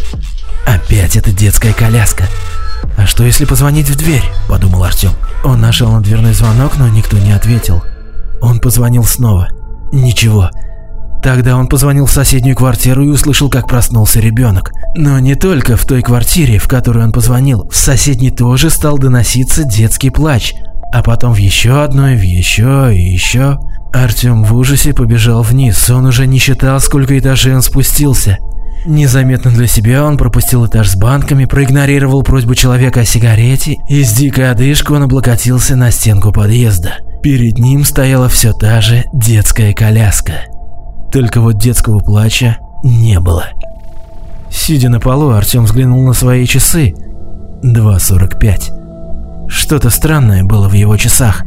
Опять 0.65 1.17
эта 1.17 1.31
детская 1.31 1.73
коляска. 1.73 2.27
«А 2.97 3.05
что 3.05 3.23
если 3.23 3.45
позвонить 3.45 3.89
в 3.89 3.97
дверь?»– 3.97 4.23
подумал 4.47 4.83
Артем. 4.83 5.11
Он 5.43 5.61
нашел 5.61 5.91
на 5.91 6.01
дверной 6.01 6.33
звонок, 6.33 6.77
но 6.77 6.87
никто 6.87 7.17
не 7.17 7.31
ответил. 7.31 7.83
Он 8.41 8.59
позвонил 8.59 9.03
снова. 9.03 9.47
Ничего. 9.91 10.49
Тогда 11.23 11.57
он 11.57 11.67
позвонил 11.67 12.05
в 12.05 12.11
соседнюю 12.11 12.55
квартиру 12.55 13.03
и 13.03 13.09
услышал, 13.09 13.49
как 13.49 13.67
проснулся 13.67 14.19
ребенок. 14.19 14.71
Но 14.95 15.19
не 15.19 15.35
только 15.35 15.75
в 15.75 15.85
той 15.85 16.01
квартире, 16.01 16.59
в 16.59 16.67
которую 16.67 17.05
он 17.05 17.11
позвонил, 17.11 17.67
в 17.69 17.75
соседней 17.75 18.31
тоже 18.31 18.69
стал 18.69 18.97
доноситься 18.97 19.63
детский 19.63 20.09
плач. 20.09 20.55
А 20.93 21.03
потом 21.03 21.33
в 21.33 21.37
еще 21.37 21.83
одной, 21.83 22.15
в 22.15 22.21
еще 22.21 22.91
и 22.93 23.01
еще. 23.01 23.59
Артем 23.93 24.43
в 24.43 24.55
ужасе 24.55 24.93
побежал 24.93 25.41
вниз, 25.41 25.89
он 25.89 26.05
уже 26.05 26.27
не 26.27 26.37
считал, 26.37 26.79
сколько 26.79 27.17
этажей 27.17 27.55
он 27.55 27.61
спустился. 27.61 28.37
Незаметно 28.89 29.51
для 29.51 29.67
себя 29.67 30.03
он 30.03 30.17
пропустил 30.17 30.65
этаж 30.65 30.89
с 30.89 30.95
банками, 30.95 31.45
проигнорировал 31.45 32.23
просьбу 32.23 32.55
человека 32.55 33.01
о 33.01 33.05
сигарете 33.05 33.77
и 33.87 34.03
с 34.03 34.11
дикой 34.13 34.49
одышкой 34.49 34.95
он 34.95 35.03
облокотился 35.03 35.75
на 35.75 35.91
стенку 35.91 36.31
подъезда. 36.31 36.95
Перед 37.21 37.59
ним 37.59 37.85
стояла 37.85 38.29
все 38.29 38.51
та 38.51 38.81
же 38.81 39.03
детская 39.13 39.73
коляска. 39.75 40.45
Только 41.11 41.39
вот 41.39 41.59
детского 41.59 41.99
плача 41.99 42.57
не 42.83 43.19
было. 43.19 43.49
Сидя 44.49 44.89
на 44.89 44.99
полу, 44.99 45.29
Артем 45.29 45.65
взглянул 45.65 46.03
на 46.03 46.13
свои 46.13 46.47
часы. 46.47 46.95
2.45. 47.63 49.49
Что-то 49.49 49.91
странное 49.91 50.43
было 50.43 50.67
в 50.67 50.73
его 50.73 50.97
часах. 50.97 51.43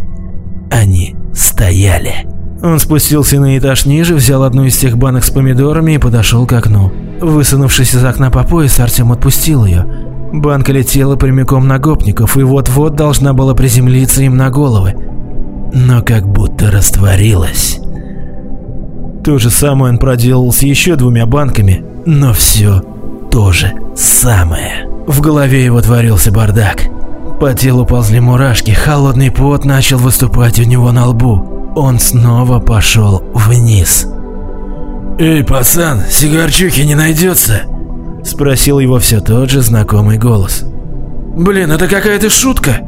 Они 0.71 1.17
стояли. 1.35 2.25
Он 2.63 2.79
спустился 2.79 3.41
на 3.41 3.59
этаж 3.59 3.87
ниже, 3.87 4.15
взял 4.15 4.45
одну 4.45 4.65
из 4.65 4.77
тех 4.77 4.97
банок 4.97 5.25
с 5.25 5.31
помидорами 5.31 5.93
и 5.93 5.99
подошел 5.99 6.47
к 6.47 6.53
окну. 6.53 6.93
Высунувшись 7.21 7.95
из 7.95 8.05
окна 8.05 8.31
по 8.31 8.45
пояс, 8.45 8.79
Артем 8.79 9.11
отпустил 9.11 9.65
ее. 9.65 9.85
Банка 10.33 10.73
летела 10.73 11.17
прямиком 11.17 11.67
на 11.67 11.79
гопников 11.79 12.37
и 12.37 12.43
вот-вот 12.43 12.95
должна 12.95 13.33
была 13.33 13.55
приземлиться 13.55 14.23
им 14.23 14.37
на 14.37 14.51
головы. 14.51 14.95
Но 15.75 16.03
как 16.03 16.27
будто 16.29 16.71
растворилась. 16.71 17.81
То 19.25 19.39
же 19.39 19.51
самое 19.51 19.93
он 19.93 19.99
проделал 19.99 20.53
с 20.53 20.63
еще 20.63 20.95
двумя 20.95 21.27
банками, 21.27 21.85
но 22.07 22.33
все 22.33 22.83
то 23.31 23.51
же 23.51 23.73
самое. 23.97 24.89
В 25.07 25.21
голове 25.21 25.65
его 25.65 25.81
творился 25.81 26.31
бардак. 26.31 26.85
По 27.41 27.55
телу 27.55 27.85
ползли 27.85 28.21
мурашки, 28.21 28.71
холодный 28.71 29.33
пот 29.33 29.65
начал 29.65 29.99
выступать 29.99 30.61
у 30.61 30.63
него 30.63 30.93
на 30.93 31.09
лбу. 31.09 31.52
Он 31.75 31.99
снова 31.99 32.61
пошел 32.61 33.23
вниз. 33.35 34.07
«Эй, 35.19 35.43
пацан, 35.43 36.03
сигарчуки 36.11 36.81
не 36.81 36.95
найдется?» 36.95 37.63
Спросил 38.25 38.79
его 38.79 38.99
все 38.99 39.21
тот 39.21 39.51
же 39.51 39.63
знакомый 39.63 40.19
голос. 40.19 40.65
«Блин, 41.35 41.71
это 41.71 41.89
какая-то 41.89 42.29
шутка?» 42.29 42.81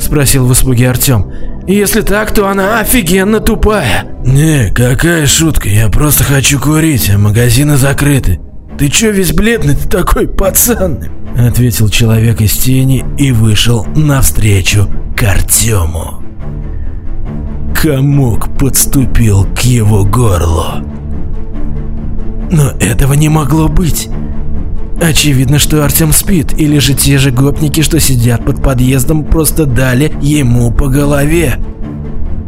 Спросил 0.00 0.46
в 0.46 0.52
испуге 0.52 0.90
Артем. 0.90 1.30
«Если 1.66 2.00
так, 2.00 2.32
то 2.32 2.48
она 2.48 2.80
офигенно 2.80 3.40
тупая». 3.40 4.04
«Не, 4.24 4.70
какая 4.74 5.26
шутка, 5.26 5.68
я 5.68 5.88
просто 5.88 6.24
хочу 6.24 6.58
курить, 6.58 7.10
а 7.10 7.18
магазины 7.18 7.76
закрыты». 7.76 8.40
«Ты 8.78 8.88
чё 8.88 9.12
весь 9.12 9.32
бледный 9.32 9.76
ты 9.76 9.88
такой, 9.88 10.26
пацан?» 10.26 11.04
Ответил 11.38 11.88
человек 11.88 12.40
из 12.40 12.52
тени 12.52 13.04
и 13.18 13.30
вышел 13.30 13.86
навстречу 13.94 14.88
к 15.16 15.22
Артему. 15.22 16.23
Комок 17.84 18.48
подступил 18.56 19.44
к 19.44 19.58
его 19.58 20.06
горлу. 20.06 20.82
Но 22.50 22.70
этого 22.80 23.12
не 23.12 23.28
могло 23.28 23.68
быть. 23.68 24.08
Очевидно, 25.02 25.58
что 25.58 25.84
Артем 25.84 26.14
спит, 26.14 26.58
или 26.58 26.78
же 26.78 26.94
те 26.94 27.18
же 27.18 27.30
гопники, 27.30 27.82
что 27.82 28.00
сидят 28.00 28.42
под 28.42 28.62
подъездом, 28.62 29.22
просто 29.22 29.66
дали 29.66 30.10
ему 30.22 30.70
по 30.70 30.88
голове. 30.88 31.58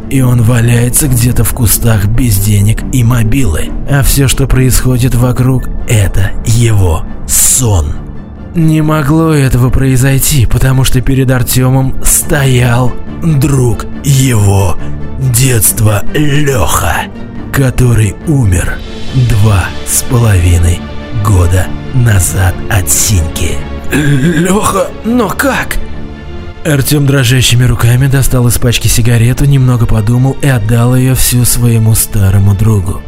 И 0.09 0.21
он 0.21 0.41
валяется 0.41 1.07
где-то 1.07 1.43
в 1.43 1.53
кустах 1.53 2.07
без 2.07 2.39
денег 2.39 2.81
и 2.91 3.03
мобилы. 3.03 3.69
А 3.87 4.01
все, 4.01 4.27
что 4.27 4.47
происходит 4.47 5.13
вокруг, 5.13 5.69
это 5.87 6.31
его 6.47 7.03
сон. 7.27 7.93
Не 8.55 8.81
могло 8.81 9.33
этого 9.33 9.69
произойти, 9.69 10.47
потому 10.47 10.83
что 10.83 10.99
перед 11.01 11.29
Артемом 11.29 12.03
стоял 12.03 12.91
друг 13.21 13.85
его 14.03 14.75
детства 15.19 16.03
Леха, 16.13 17.03
который 17.53 18.15
умер 18.27 18.77
два 19.29 19.65
с 19.85 20.03
половиной 20.03 20.79
года 21.25 21.67
назад 21.93 22.53
от 22.69 22.89
Синьки. 22.89 23.57
Леха, 23.91 24.87
но 25.05 25.29
как? 25.29 25.77
Артем 26.65 27.05
дрожащими 27.05 27.63
руками 27.63 28.07
достал 28.07 28.47
из 28.47 28.57
пачки 28.57 28.87
сигарету, 28.87 29.45
немного 29.45 29.85
подумал 29.85 30.35
и 30.41 30.47
отдал 30.47 30.95
ее 30.95 31.15
всю 31.15 31.45
своему 31.45 31.95
старому 31.95 32.55
другу. 32.55 33.01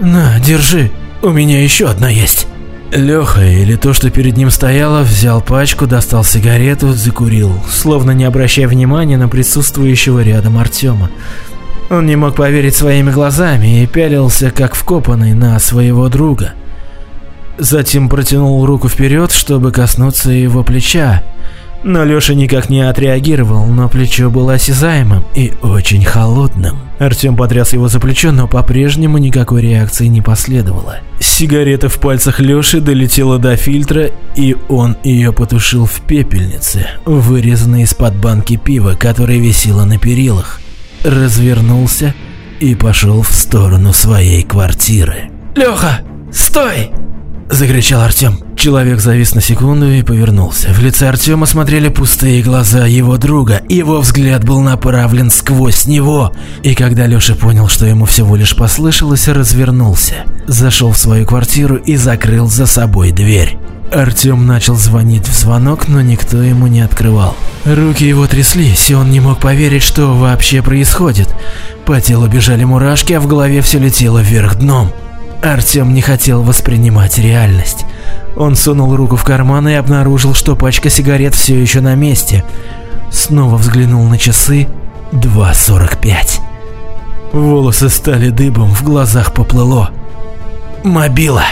«На, 0.00 0.38
держи, 0.40 0.90
у 1.22 1.30
меня 1.30 1.62
еще 1.62 1.88
одна 1.88 2.08
есть». 2.08 2.46
Леха, 2.92 3.44
или 3.44 3.76
то, 3.76 3.92
что 3.92 4.10
перед 4.10 4.36
ним 4.36 4.50
стояло, 4.50 5.02
взял 5.02 5.40
пачку, 5.40 5.86
достал 5.86 6.24
сигарету, 6.24 6.92
закурил, 6.92 7.52
словно 7.70 8.10
не 8.10 8.24
обращая 8.24 8.66
внимания 8.66 9.16
на 9.16 9.28
присутствующего 9.28 10.22
рядом 10.22 10.58
Артема. 10.58 11.10
Он 11.88 12.06
не 12.06 12.16
мог 12.16 12.34
поверить 12.34 12.74
своими 12.74 13.10
глазами 13.10 13.82
и 13.82 13.86
пялился, 13.86 14.50
как 14.50 14.74
вкопанный, 14.74 15.34
на 15.34 15.58
своего 15.60 16.08
друга. 16.08 16.54
Затем 17.58 18.08
протянул 18.08 18.64
руку 18.66 18.88
вперед, 18.88 19.30
чтобы 19.30 19.70
коснуться 19.70 20.30
его 20.30 20.64
плеча, 20.64 21.22
но 21.82 22.04
Леша 22.04 22.34
никак 22.34 22.68
не 22.68 22.80
отреагировал, 22.80 23.66
но 23.66 23.88
плечо 23.88 24.30
было 24.30 24.54
осязаемым 24.54 25.24
и 25.34 25.52
очень 25.62 26.04
холодным. 26.04 26.78
Артем 26.98 27.36
потряс 27.36 27.72
его 27.72 27.88
за 27.88 27.98
плечо, 28.00 28.32
но 28.32 28.46
по-прежнему 28.46 29.18
никакой 29.18 29.62
реакции 29.62 30.06
не 30.06 30.20
последовало. 30.20 30.98
Сигарета 31.18 31.88
в 31.88 31.98
пальцах 31.98 32.40
Леши 32.40 32.80
долетела 32.80 33.38
до 33.38 33.56
фильтра, 33.56 34.10
и 34.36 34.56
он 34.68 34.96
ее 35.02 35.32
потушил 35.32 35.86
в 35.86 36.00
пепельнице, 36.02 36.86
вырезанной 37.06 37.82
из-под 37.82 38.16
банки 38.16 38.56
пива, 38.56 38.94
которая 38.98 39.38
висела 39.38 39.84
на 39.84 39.98
перилах. 39.98 40.60
Развернулся 41.04 42.14
и 42.60 42.74
пошел 42.74 43.22
в 43.22 43.32
сторону 43.32 43.94
своей 43.94 44.42
квартиры. 44.42 45.30
«Леха, 45.56 46.00
стой!»– 46.30 46.90
закричал 47.50 48.00
Артем. 48.02 48.38
Человек 48.56 49.00
завис 49.00 49.34
на 49.34 49.40
секунду 49.40 49.90
и 49.90 50.02
повернулся. 50.02 50.68
В 50.72 50.80
лице 50.80 51.08
Артема 51.08 51.46
смотрели 51.46 51.88
пустые 51.88 52.42
глаза 52.42 52.86
его 52.86 53.16
друга. 53.16 53.62
Его 53.68 54.00
взгляд 54.00 54.44
был 54.44 54.60
направлен 54.60 55.30
сквозь 55.30 55.86
него. 55.86 56.32
И 56.62 56.74
когда 56.74 57.06
Леша 57.06 57.34
понял, 57.34 57.68
что 57.68 57.86
ему 57.86 58.04
всего 58.04 58.36
лишь 58.36 58.56
послышалось, 58.56 59.28
развернулся. 59.28 60.24
Зашел 60.46 60.92
в 60.92 60.98
свою 60.98 61.26
квартиру 61.26 61.76
и 61.76 61.96
закрыл 61.96 62.48
за 62.48 62.66
собой 62.66 63.12
дверь. 63.12 63.58
Артем 63.92 64.46
начал 64.46 64.76
звонить 64.76 65.26
в 65.26 65.32
звонок, 65.32 65.88
но 65.88 66.00
никто 66.00 66.40
ему 66.42 66.68
не 66.68 66.80
открывал. 66.80 67.36
Руки 67.64 68.04
его 68.04 68.26
тряслись, 68.26 68.88
и 68.90 68.94
он 68.94 69.10
не 69.10 69.20
мог 69.20 69.40
поверить, 69.40 69.82
что 69.82 70.14
вообще 70.14 70.62
происходит. 70.62 71.34
По 71.84 72.00
телу 72.00 72.28
бежали 72.28 72.62
мурашки, 72.62 73.12
а 73.14 73.20
в 73.20 73.26
голове 73.26 73.62
все 73.62 73.78
летело 73.78 74.20
вверх 74.20 74.56
дном. 74.56 74.92
Артем 75.42 75.94
не 75.94 76.02
хотел 76.02 76.42
воспринимать 76.42 77.18
реальность. 77.18 77.86
Он 78.36 78.56
сунул 78.56 78.94
руку 78.94 79.16
в 79.16 79.24
карман 79.24 79.68
и 79.68 79.74
обнаружил, 79.74 80.34
что 80.34 80.54
пачка 80.54 80.90
сигарет 80.90 81.34
все 81.34 81.58
еще 81.60 81.80
на 81.80 81.94
месте. 81.94 82.44
Снова 83.10 83.56
взглянул 83.56 84.04
на 84.04 84.18
часы. 84.18 84.68
2.45. 85.12 86.40
Волосы 87.32 87.88
стали 87.88 88.28
дыбом, 88.28 88.70
в 88.70 88.82
глазах 88.82 89.32
поплыло. 89.32 89.90
Мобила. 90.84 91.44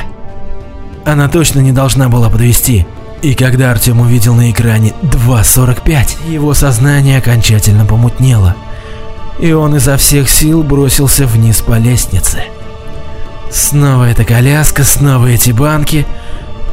Она 1.05 1.29
точно 1.29 1.61
не 1.61 1.73
должна 1.73 2.09
была 2.09 2.29
подвести. 2.29 2.87
И 3.23 3.35
когда 3.35 3.73
Артем 3.73 4.01
увидел 4.01 4.35
на 4.35 4.51
экране 4.51 4.93
2.45, 5.03 6.31
его 6.31 6.55
сознание 6.55 7.19
окончательно 7.19 7.85
помутнело. 7.85 8.55
И 9.41 9.53
он 9.53 9.77
изо 9.77 9.97
всех 9.97 10.29
сил 10.29 10.63
бросился 10.63 11.27
вниз 11.27 11.63
по 11.63 11.79
лестнице. 11.79 12.45
Снова 13.51 14.11
эта 14.11 14.25
коляска, 14.25 14.85
снова 14.85 15.27
эти 15.27 15.51
банки. 15.51 16.07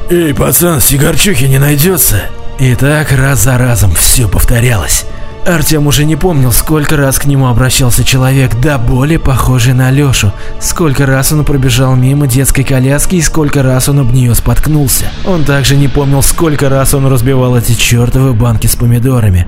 Эй, 0.10 0.34
пацан, 0.34 0.82
сигарчухи 0.82 1.46
не 1.46 1.58
найдется? 1.58 2.24
И 2.60 2.76
так 2.76 3.12
раз 3.12 3.44
за 3.44 3.58
разом 3.58 3.94
все 3.96 4.28
повторялось. 4.28 5.06
Артем 5.46 5.86
уже 5.86 6.06
не 6.06 6.16
помнил, 6.16 6.52
сколько 6.52 6.98
раз 6.98 7.20
к 7.20 7.26
нему 7.26 7.48
обращался 7.48 8.04
человек, 8.04 8.56
да 8.62 8.80
более 8.80 9.20
похожий 9.20 9.74
на 9.74 9.92
Лешу, 9.92 10.32
сколько 10.60 11.06
раз 11.06 11.32
он 11.34 11.46
пробежал 11.46 11.96
мимо 11.96 12.26
детской 12.26 12.64
коляски 12.64 13.16
и 13.16 13.22
сколько 13.22 13.62
раз 13.62 13.88
он 13.88 14.00
об 14.00 14.12
нее 14.12 14.34
споткнулся. 14.34 15.06
Он 15.24 15.44
также 15.44 15.76
не 15.76 15.88
помнил, 15.88 16.24
сколько 16.24 16.68
раз 16.68 16.96
он 16.96 17.06
разбивал 17.06 17.56
эти 17.56 17.74
чертовы 17.74 18.34
банки 18.34 18.66
с 18.66 18.76
помидорами. 18.76 19.48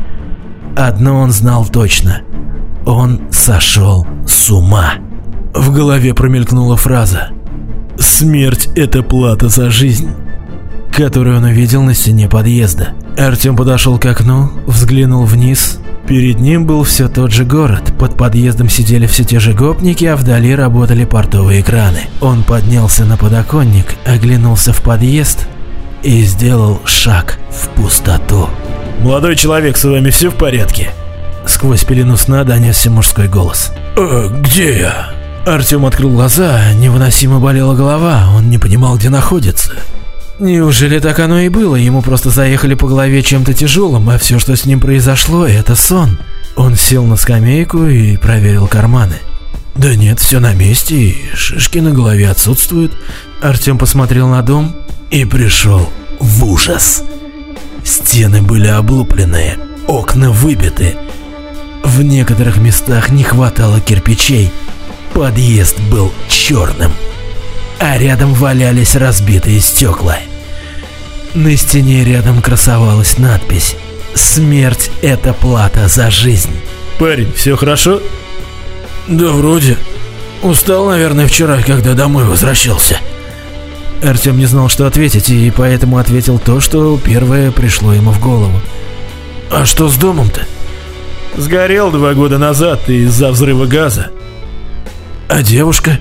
Одно 0.75 1.19
он 1.19 1.31
знал 1.31 1.65
точно. 1.65 2.21
Он 2.85 3.21
сошел 3.31 4.05
с 4.27 4.51
ума. 4.51 4.93
В 5.57 5.73
голове 5.73 6.13
промелькнула 6.13 6.77
фраза 6.77 7.29
«Смерть– 7.97 8.69
это 8.75 9.01
плата 9.01 9.49
за 9.49 9.71
жизнь», 9.71 10.11
которую 10.95 11.37
он 11.37 11.45
увидел 11.45 11.81
на 11.81 11.95
стене 11.95 12.29
подъезда. 12.29 12.89
Артем 13.17 13.55
подошел 13.55 13.97
к 13.97 14.05
окну, 14.05 14.51
взглянул 14.67 15.25
вниз. 15.25 15.79
Перед 16.07 16.39
ним 16.39 16.67
был 16.67 16.83
все 16.83 17.09
тот 17.09 17.31
же 17.31 17.43
город, 17.43 17.91
под 17.97 18.15
подъездом 18.15 18.69
сидели 18.69 19.07
все 19.07 19.23
те 19.23 19.39
же 19.39 19.53
гопники, 19.53 20.05
а 20.05 20.15
вдали 20.15 20.53
работали 20.55 21.05
портовые 21.05 21.63
краны. 21.63 22.01
Он 22.21 22.43
поднялся 22.43 23.03
на 23.03 23.17
подоконник, 23.17 23.95
оглянулся 24.05 24.73
в 24.73 24.81
подъезд 24.83 25.47
и 26.03 26.21
сделал 26.21 26.81
шаг 26.85 27.39
в 27.49 27.69
пустоту. 27.69 28.47
«Молодой 29.01 29.35
человек, 29.35 29.75
с 29.77 29.83
вами 29.83 30.11
все 30.11 30.29
в 30.29 30.35
порядке?» 30.35 30.91
Сквозь 31.47 31.83
пелену 31.83 32.15
сна 32.15 32.43
донесся 32.43 32.91
мужской 32.91 33.27
голос. 33.27 33.73
«Э, 33.97 34.29
где 34.43 34.79
я?» 34.81 35.16
Артем 35.47 35.85
открыл 35.85 36.09
глаза, 36.09 36.73
невыносимо 36.73 37.39
болела 37.39 37.73
голова, 37.73 38.31
он 38.35 38.49
не 38.49 38.57
понимал, 38.57 38.97
где 38.97 39.09
находится. 39.09 39.71
Неужели 40.39 40.99
так 40.99 41.19
оно 41.19 41.39
и 41.39 41.47
было? 41.47 41.77
Ему 41.77 42.01
просто 42.01 42.29
заехали 42.31 42.73
по 42.73 42.85
голове 42.85 43.23
чем-то 43.23 43.53
тяжелым, 43.53 44.09
а 44.09 44.17
все, 44.17 44.39
что 44.39 44.57
с 44.57 44.65
ним 44.65 44.81
произошло, 44.81 45.47
это 45.47 45.77
сон. 45.77 46.19
Он 46.57 46.75
сел 46.75 47.05
на 47.05 47.15
скамейку 47.15 47.85
и 47.85 48.17
проверил 48.17 48.67
карманы. 48.67 49.15
Да 49.75 49.95
нет, 49.95 50.19
все 50.19 50.41
на 50.41 50.53
месте, 50.53 50.95
и 50.95 51.15
шишки 51.33 51.79
на 51.79 51.91
голове 51.91 52.29
отсутствуют. 52.29 52.91
Артем 53.41 53.77
посмотрел 53.77 54.27
на 54.27 54.41
дом 54.41 54.75
и 55.11 55.23
пришел 55.23 55.89
в 56.19 56.43
ужас. 56.43 57.03
Стены 57.85 58.41
были 58.41 58.67
облупленные, 58.67 59.57
окна 59.87 60.29
выбиты. 60.29 60.97
В 61.85 62.01
некоторых 62.01 62.57
местах 62.57 63.11
не 63.11 63.23
хватало 63.23 63.79
кирпичей, 63.79 64.51
Подъезд 65.17 65.79
был 65.89 66.13
черным, 66.29 66.91
а 67.79 67.97
рядом 67.97 68.35
валялись 68.35 68.95
разбитые 68.95 69.59
стекла. 69.61 70.19
На 71.33 71.57
стене 71.57 72.03
рядом 72.03 72.39
красовалась 72.39 73.17
надпись 73.17 73.75
«Смерть– 74.13 74.91
это 75.01 75.33
плата 75.33 75.87
за 75.87 76.11
жизнь». 76.11 76.51
«Парень, 76.99 77.33
все 77.33 77.57
хорошо?» 77.57 77.99
«Да 79.07 79.31
вроде. 79.31 79.77
Устал, 80.43 80.85
наверное, 80.85 81.25
вчера, 81.25 81.63
когда 81.63 81.95
домой 81.95 82.25
возвращался». 82.25 82.99
Артем 84.03 84.37
не 84.37 84.45
знал, 84.45 84.69
что 84.69 84.85
ответить, 84.85 85.31
и 85.31 85.49
поэтому 85.49 85.97
ответил 85.97 86.37
то, 86.37 86.59
что 86.59 86.95
первое 87.03 87.49
пришло 87.49 87.91
ему 87.91 88.11
в 88.11 88.19
голову. 88.19 88.61
«А 89.49 89.65
что 89.65 89.89
с 89.89 89.97
домом-то?» 89.97 90.41
«Сгорел 91.35 91.89
два 91.89 92.13
года 92.13 92.37
назад 92.37 92.87
из-за 92.87 93.31
взрыва 93.31 93.65
газа. 93.65 94.11
А 95.27 95.43
девушка? 95.43 95.99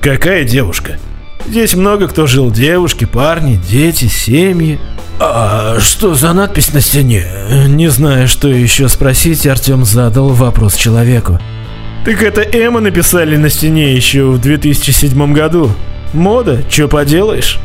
Какая 0.00 0.44
девушка? 0.44 0.98
Здесь 1.46 1.74
много 1.74 2.08
кто 2.08 2.26
жил. 2.26 2.50
Девушки, 2.50 3.04
парни, 3.04 3.60
дети, 3.68 4.06
семьи. 4.06 4.78
А 5.20 5.78
что 5.80 6.14
за 6.14 6.32
надпись 6.32 6.72
на 6.72 6.80
стене? 6.80 7.24
Не 7.68 7.88
зная, 7.88 8.26
что 8.26 8.48
еще 8.48 8.88
спросить, 8.88 9.46
Артем 9.46 9.84
задал 9.84 10.30
вопрос 10.30 10.74
человеку. 10.74 11.38
Так 12.04 12.22
это 12.22 12.42
Эмма 12.42 12.80
написали 12.80 13.36
на 13.36 13.48
стене 13.48 13.94
еще 13.94 14.24
в 14.24 14.40
2007 14.40 15.32
году. 15.32 15.70
Мода, 16.12 16.62
что 16.68 16.88
поделаешь? 16.88 17.58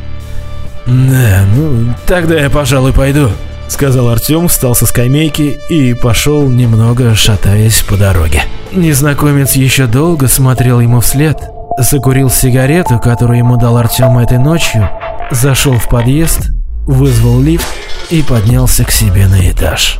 Да, 0.86 1.45
ну 1.56 1.93
тогда 2.08 2.39
я, 2.39 2.50
пожалуй, 2.50 2.93
пойду, 2.93 3.30
сказал 3.71 4.10
Артем, 4.10 4.47
встал 4.47 4.75
со 4.75 4.86
скамейки 4.86 5.60
и 5.69 5.93
пошел 5.93 6.49
немного 6.49 7.15
шатаясь 7.15 7.82
по 7.84 7.95
дороге. 7.97 8.43
Незнакомец 8.71 9.53
еще 9.53 9.88
долго 9.88 10.27
смотрел 10.27 10.79
ему 10.79 10.99
вслед, 10.99 11.38
закурил 11.77 12.29
сигарету, 12.29 12.99
которую 12.99 13.39
ему 13.39 13.58
дал 13.58 13.77
Артем 13.77 14.17
этой 14.17 14.38
ночью, 14.38 14.89
зашел 15.32 15.73
в 15.73 15.88
подъезд, 15.89 16.51
вызвал 16.86 17.39
лифт 17.41 17.67
и 18.10 18.21
поднялся 18.21 18.84
к 18.84 18.91
себе 18.91 19.27
на 19.27 19.49
этаж. 19.49 19.99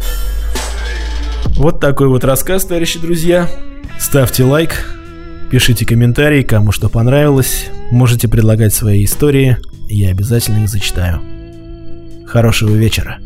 Вот 1.56 1.80
такой 1.80 2.08
вот 2.08 2.24
рассказ, 2.24 2.66
товарищи 2.66 3.00
друзья. 3.00 3.50
Ставьте 4.00 4.44
лайк, 4.44 4.90
пишите 5.52 5.86
комментарии, 5.86 6.42
кому 6.42 6.72
что 6.72 6.90
понравилось. 6.90 7.68
Можете 7.92 8.28
предлагать 8.28 8.74
свои 8.74 9.04
истории, 9.04 9.58
я 9.88 10.10
обязательно 10.10 10.64
их 10.64 10.70
зачитаю. 10.70 11.22
Хорошего 12.26 12.76
вечера. 12.76 13.20